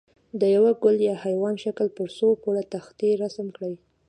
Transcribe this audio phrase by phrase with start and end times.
[0.39, 3.75] د یوه ګل یا حیوان شکل پر څو پوړه تختې رسم کړئ.